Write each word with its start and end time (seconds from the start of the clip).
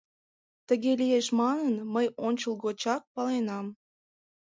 Тыге 0.67 0.91
лиеш 1.01 1.27
манын, 1.39 1.75
мый 1.93 2.07
ончылгочак 2.27 3.01
паленам. 3.13 3.67